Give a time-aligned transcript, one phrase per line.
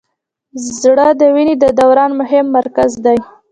[0.79, 3.19] زړه د وینې د دوران مهم مرکز دی.